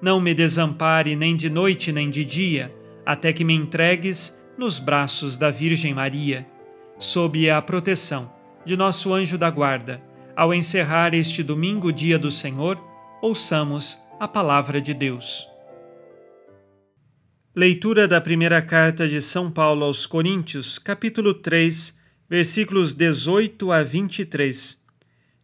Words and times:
não 0.00 0.20
me 0.20 0.34
desampare 0.34 1.16
nem 1.16 1.36
de 1.36 1.48
noite 1.48 1.92
nem 1.92 2.10
de 2.10 2.24
dia, 2.24 2.74
até 3.04 3.32
que 3.32 3.44
me 3.44 3.54
entregues 3.54 4.40
nos 4.58 4.78
braços 4.78 5.36
da 5.36 5.50
Virgem 5.50 5.94
Maria, 5.94 6.46
sob 6.98 7.48
a 7.50 7.60
proteção 7.60 8.32
de 8.64 8.76
nosso 8.76 9.12
anjo 9.12 9.38
da 9.38 9.50
guarda. 9.50 10.02
Ao 10.34 10.52
encerrar 10.52 11.14
este 11.14 11.42
domingo, 11.42 11.92
dia 11.92 12.18
do 12.18 12.30
Senhor, 12.30 12.82
ouçamos 13.22 13.98
a 14.20 14.26
palavra 14.28 14.80
de 14.80 14.92
Deus. 14.92 15.48
Leitura 17.54 18.06
da 18.06 18.20
primeira 18.20 18.60
carta 18.60 19.08
de 19.08 19.20
São 19.22 19.50
Paulo 19.50 19.84
aos 19.84 20.04
Coríntios, 20.04 20.78
capítulo 20.78 21.32
3, 21.32 21.98
versículos 22.28 22.92
18 22.92 23.72
a 23.72 23.82
23. 23.82 24.84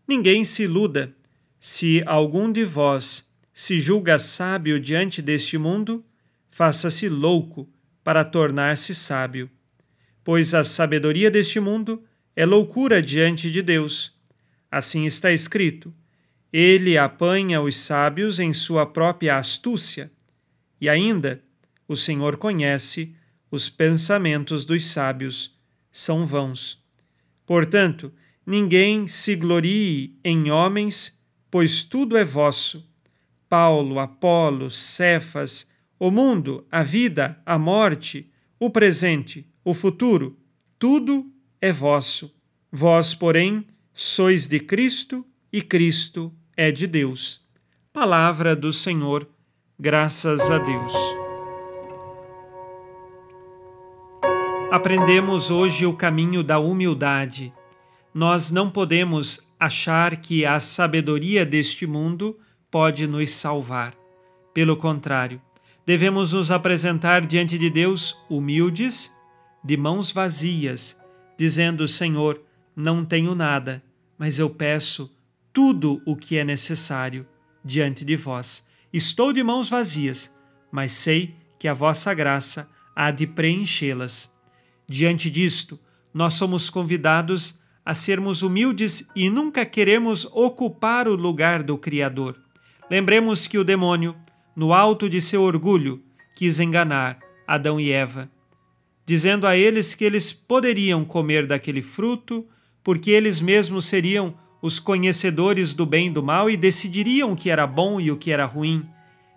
Ninguém 0.06 0.45
se 0.45 0.64
iluda. 0.64 1.14
Se 1.58 2.02
algum 2.05 2.52
de 2.52 2.64
vós 2.64 3.31
se 3.52 3.79
julga 3.79 4.18
sábio 4.18 4.80
diante 4.80 5.20
deste 5.20 5.58
mundo, 5.58 6.05
faça-se 6.48 7.08
louco 7.08 7.68
para 8.02 8.24
tornar-se 8.24 8.95
sábio. 8.95 9.51
Pois 10.24 10.55
a 10.55 10.64
sabedoria 10.64 11.30
deste 11.30 11.61
mundo 11.61 12.02
é 12.35 12.46
loucura 12.46 13.02
diante 13.02 13.51
de 13.51 13.61
Deus. 13.61 14.17
Assim 14.70 15.05
está 15.05 15.30
escrito: 15.30 15.95
Ele 16.52 16.96
apanha 16.96 17.61
os 17.61 17.77
sábios 17.77 18.41
em 18.41 18.52
sua 18.52 18.86
própria 18.86 19.36
astúcia. 19.36 20.11
E 20.80 20.89
ainda, 20.89 21.42
o 21.86 21.95
Senhor 21.95 22.36
conhece 22.36 23.14
os 23.51 23.68
pensamentos 23.68 24.64
dos 24.64 24.86
sábios, 24.86 25.55
são 25.91 26.24
vãos. 26.24 26.83
Portanto, 27.45 28.12
ninguém 28.46 29.07
se 29.07 29.36
glorie 29.36 30.18
em 30.24 30.51
homens, 30.51 31.20
pois 31.51 31.85
tudo 31.85 32.17
é 32.17 32.24
vosso. 32.24 32.91
Paulo, 33.52 33.98
Apolo, 33.98 34.70
Cefas, 34.70 35.67
o 36.01 36.11
mundo, 36.11 36.67
a 36.73 36.83
vida, 36.83 37.39
a 37.45 37.58
morte, 37.58 38.33
o 38.58 38.70
presente, 38.70 39.46
o 39.63 39.74
futuro, 39.74 40.39
tudo 40.79 41.30
é 41.61 41.70
vosso. 41.70 42.35
Vós, 42.73 43.14
porém, 43.14 43.67
sois 43.92 44.46
de 44.48 44.58
Cristo 44.58 45.23
e 45.52 45.61
Cristo 45.61 46.33
é 46.57 46.70
de 46.70 46.86
Deus. 46.86 47.46
Palavra 47.92 48.57
do 48.57 48.73
Senhor, 48.73 49.29
graças 49.79 50.51
a 50.51 50.57
Deus. 50.57 50.95
Aprendemos 54.70 55.51
hoje 55.51 55.85
o 55.85 55.92
caminho 55.92 56.42
da 56.42 56.58
humildade. 56.58 57.52
Nós 58.14 58.51
não 58.51 58.70
podemos 58.70 59.52
achar 59.61 60.17
que 60.17 60.46
a 60.46 60.58
sabedoria 60.58 61.45
deste 61.45 61.86
mundo 61.86 62.39
pode 62.72 63.06
nos 63.06 63.30
salvar. 63.30 63.94
Pelo 64.55 64.78
contrário, 64.78 65.40
devemos 65.84 66.33
nos 66.33 66.50
apresentar 66.50 67.24
diante 67.27 67.58
de 67.58 67.68
Deus 67.68 68.16
humildes, 68.30 69.14
de 69.62 69.77
mãos 69.77 70.10
vazias, 70.10 70.98
dizendo: 71.38 71.86
Senhor, 71.86 72.42
não 72.74 73.05
tenho 73.05 73.34
nada, 73.34 73.82
mas 74.18 74.38
eu 74.38 74.48
peço 74.48 75.14
tudo 75.52 76.00
o 76.06 76.16
que 76.16 76.38
é 76.38 76.44
necessário 76.44 77.27
diante 77.62 78.06
de 78.06 78.16
vós. 78.16 78.66
Estou 78.90 79.34
de 79.34 79.42
mãos 79.42 79.68
vazias, 79.68 80.34
mas 80.70 80.92
sei 80.92 81.36
que 81.58 81.68
a 81.68 81.74
vossa 81.74 82.14
graça 82.14 82.70
há 82.96 83.11
de 83.11 83.27
preenchê-las. 83.27 84.32
Diante 84.88 85.30
disto, 85.30 85.78
nós 86.12 86.34
somos 86.34 86.70
convidados 86.70 87.61
a 87.84 87.94
sermos 87.94 88.42
humildes 88.42 89.08
e 89.14 89.28
nunca 89.28 89.66
queremos 89.66 90.24
ocupar 90.32 91.06
o 91.06 91.16
lugar 91.16 91.62
do 91.62 91.77
Criador. 91.77 92.42
Lembremos 92.92 93.47
que 93.47 93.57
o 93.57 93.64
demônio 93.64 94.14
no 94.55 94.75
alto 94.75 95.08
de 95.08 95.19
seu 95.19 95.41
orgulho, 95.41 96.03
quis 96.36 96.61
enganar 96.61 97.19
Adão 97.47 97.80
e 97.80 97.91
Eva, 97.91 98.30
dizendo 99.07 99.47
a 99.47 99.57
eles 99.57 99.95
que 99.95 100.05
eles 100.05 100.30
poderiam 100.30 101.03
comer 101.03 101.47
daquele 101.47 101.80
fruto, 101.80 102.47
porque 102.85 103.11
eles 103.11 103.41
mesmos 103.41 103.86
seriam 103.86 104.35
os 104.61 104.79
conhecedores 104.79 105.75
do 105.75 105.86
bem 105.86 106.08
e 106.08 106.11
do 106.11 106.23
mal 106.23 106.51
e 106.51 106.55
decidiriam 106.55 107.33
o 107.33 107.35
que 107.35 107.48
era 107.48 107.67
bom 107.67 107.98
e 107.98 108.11
o 108.11 108.17
que 108.19 108.30
era 108.30 108.45
ruim, 108.45 108.86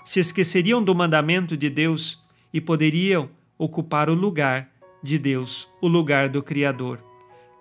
se 0.04 0.20
esqueceriam 0.20 0.84
do 0.84 0.94
mandamento 0.94 1.56
de 1.56 1.70
Deus 1.70 2.22
e 2.54 2.60
poderiam 2.60 3.30
ocupar 3.58 4.10
o 4.10 4.14
lugar 4.14 4.70
de 5.02 5.18
Deus, 5.18 5.66
o 5.82 5.88
lugar 5.88 6.28
do 6.28 6.44
Criador. 6.44 7.02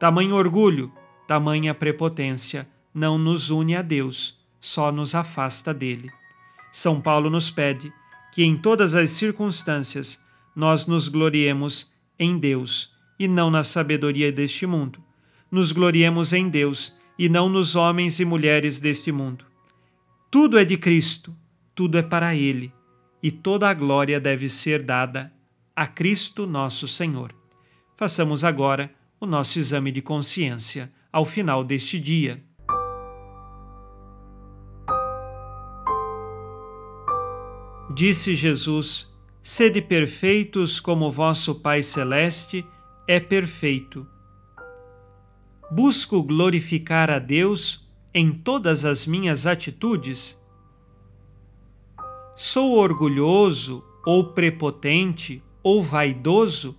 Tamanho 0.00 0.34
orgulho, 0.34 0.90
tamanha 1.28 1.72
prepotência 1.72 2.66
não 2.92 3.16
nos 3.16 3.48
une 3.48 3.76
a 3.76 3.82
Deus, 3.82 4.43
só 4.64 4.90
nos 4.90 5.14
afasta 5.14 5.74
dele. 5.74 6.10
São 6.72 6.98
Paulo 6.98 7.28
nos 7.28 7.50
pede 7.50 7.92
que 8.32 8.42
em 8.42 8.56
todas 8.56 8.94
as 8.94 9.10
circunstâncias 9.10 10.18
nós 10.56 10.86
nos 10.86 11.06
gloriemos 11.06 11.92
em 12.18 12.38
Deus 12.38 12.90
e 13.18 13.28
não 13.28 13.50
na 13.50 13.62
sabedoria 13.62 14.32
deste 14.32 14.64
mundo. 14.64 15.04
Nos 15.50 15.70
gloriemos 15.70 16.32
em 16.32 16.48
Deus 16.48 16.96
e 17.18 17.28
não 17.28 17.46
nos 17.46 17.76
homens 17.76 18.18
e 18.20 18.24
mulheres 18.24 18.80
deste 18.80 19.12
mundo. 19.12 19.44
Tudo 20.30 20.58
é 20.58 20.64
de 20.64 20.78
Cristo, 20.78 21.36
tudo 21.74 21.98
é 21.98 22.02
para 22.02 22.34
Ele, 22.34 22.72
e 23.22 23.30
toda 23.30 23.68
a 23.68 23.74
glória 23.74 24.18
deve 24.18 24.48
ser 24.48 24.82
dada 24.82 25.30
a 25.76 25.86
Cristo 25.86 26.46
nosso 26.46 26.88
Senhor. 26.88 27.34
Façamos 27.94 28.42
agora 28.42 28.90
o 29.20 29.26
nosso 29.26 29.58
exame 29.58 29.92
de 29.92 30.00
consciência 30.00 30.90
ao 31.12 31.26
final 31.26 31.62
deste 31.62 32.00
dia. 32.00 32.42
Disse 37.94 38.34
Jesus: 38.34 39.08
Sede 39.40 39.80
perfeitos 39.80 40.80
como 40.80 41.12
vosso 41.12 41.54
Pai 41.54 41.80
Celeste 41.80 42.66
é 43.06 43.20
perfeito. 43.20 44.04
Busco 45.70 46.20
glorificar 46.20 47.08
a 47.08 47.20
Deus 47.20 47.88
em 48.12 48.32
todas 48.32 48.84
as 48.84 49.06
minhas 49.06 49.46
atitudes? 49.46 50.42
Sou 52.34 52.78
orgulhoso 52.78 53.84
ou 54.04 54.32
prepotente 54.32 55.40
ou 55.62 55.80
vaidoso? 55.80 56.76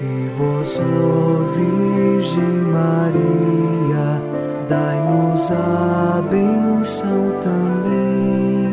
E 0.00 0.28
vós, 0.36 0.78
ó 0.78 1.42
Virgem 1.54 2.62
Maria, 2.70 4.22
dai-nos 4.68 5.50
a 5.50 6.22
benção 6.22 7.40
também. 7.40 8.68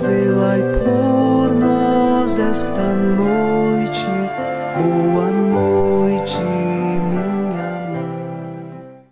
Velai 0.00 0.62
por 0.82 1.54
nós 1.54 2.38
esta 2.38 2.94
noite. 2.94 4.06
Boa 4.78 5.30
noite, 5.30 6.38
minha 6.38 7.90
mãe. 7.92 9.04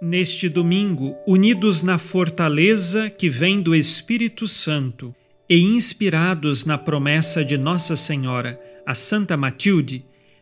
Neste 0.00 0.48
domingo, 0.48 1.16
unidos 1.26 1.82
na 1.82 1.98
fortaleza 1.98 3.10
que 3.10 3.28
vem 3.28 3.60
do 3.60 3.74
Espírito 3.74 4.46
Santo 4.46 5.12
e 5.48 5.58
inspirados 5.58 6.64
na 6.64 6.78
promessa 6.78 7.44
de 7.44 7.58
Nossa 7.58 7.96
Senhora, 7.96 8.60
a 8.86 8.94
Santa 8.94 9.36
Matilde, 9.36 10.04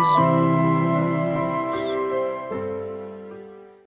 Jesus. 0.00 0.69